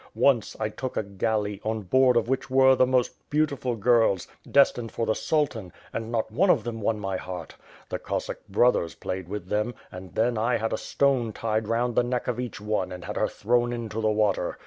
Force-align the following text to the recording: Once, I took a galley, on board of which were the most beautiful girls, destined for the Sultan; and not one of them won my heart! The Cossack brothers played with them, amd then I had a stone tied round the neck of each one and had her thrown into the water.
Once, 0.15 0.55
I 0.59 0.69
took 0.69 0.97
a 0.97 1.03
galley, 1.03 1.61
on 1.63 1.83
board 1.83 2.17
of 2.17 2.27
which 2.27 2.49
were 2.49 2.75
the 2.75 2.87
most 2.87 3.29
beautiful 3.29 3.75
girls, 3.75 4.27
destined 4.49 4.91
for 4.91 5.05
the 5.05 5.13
Sultan; 5.13 5.71
and 5.93 6.11
not 6.11 6.31
one 6.31 6.49
of 6.49 6.63
them 6.63 6.81
won 6.81 6.99
my 6.99 7.17
heart! 7.17 7.53
The 7.89 7.99
Cossack 7.99 8.47
brothers 8.49 8.95
played 8.95 9.29
with 9.29 9.49
them, 9.49 9.75
amd 9.93 10.15
then 10.15 10.39
I 10.39 10.57
had 10.57 10.73
a 10.73 10.75
stone 10.79 11.33
tied 11.33 11.67
round 11.67 11.93
the 11.93 12.01
neck 12.01 12.27
of 12.27 12.39
each 12.39 12.59
one 12.59 12.91
and 12.91 13.05
had 13.05 13.15
her 13.15 13.27
thrown 13.27 13.71
into 13.71 14.01
the 14.01 14.09
water. 14.09 14.57